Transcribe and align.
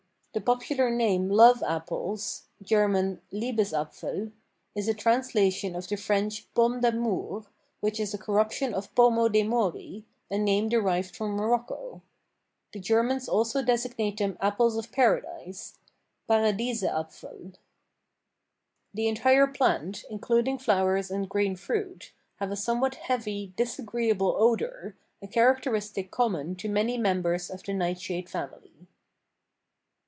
The 0.33 0.39
popular 0.39 0.89
name 0.89 1.27
love 1.29 1.61
apples 1.61 2.43
(German 2.63 3.19
Liebesæpfel) 3.33 4.31
is 4.73 4.87
a 4.87 4.93
translation 4.93 5.75
of 5.75 5.89
the 5.89 5.97
French 5.97 6.47
pomme 6.53 6.79
d'amour, 6.79 7.47
which 7.81 7.99
is 7.99 8.13
a 8.13 8.17
corruption 8.17 8.73
of 8.73 8.95
pomo 8.95 9.27
dei 9.27 9.43
Mori, 9.43 10.05
a 10.29 10.37
name 10.37 10.69
derived 10.69 11.17
from 11.17 11.31
Morocco. 11.31 12.01
The 12.71 12.79
Germans 12.79 13.27
also 13.27 13.61
designate 13.61 14.19
them 14.19 14.37
apples 14.39 14.77
of 14.77 14.93
Paradise 14.93 15.77
(Paradiesæpfel). 16.29 17.55
The 18.93 19.07
entire 19.09 19.47
plant, 19.47 20.05
including 20.09 20.57
flowers 20.57 21.11
and 21.11 21.27
green 21.27 21.57
fruit, 21.57 22.13
have 22.37 22.51
a 22.53 22.55
somewhat 22.55 22.95
heavy, 22.95 23.51
disagreeable 23.57 24.33
odor, 24.37 24.95
a 25.21 25.27
characteristic 25.27 26.09
common 26.09 26.55
to 26.55 26.69
many 26.69 26.97
members 26.97 27.49
of 27.49 27.63
the 27.63 27.73
nightshade 27.73 28.29
family. 28.29 28.87